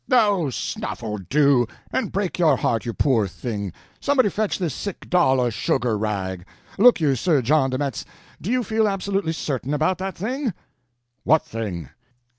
"Oh, 0.11 0.49
snuffle—do! 0.49 1.67
and 1.91 2.11
break 2.11 2.39
your 2.39 2.57
heart, 2.57 2.87
you 2.87 2.93
poor 2.93 3.27
thing. 3.27 3.71
Somebody 3.99 4.29
fetch 4.29 4.57
this 4.57 4.73
sick 4.73 5.07
doll 5.11 5.39
a 5.45 5.51
sugar 5.51 5.95
rag. 5.95 6.43
Look 6.79 6.99
you, 6.99 7.13
Sir 7.15 7.43
Jean 7.43 7.69
de 7.69 7.77
Metz, 7.77 8.03
do 8.41 8.49
you 8.51 8.63
feel 8.63 8.87
absolutely 8.87 9.33
certain 9.33 9.75
about 9.75 9.99
that 9.99 10.15
thing?" 10.17 10.55
"What 11.23 11.43
thing?" 11.45 11.89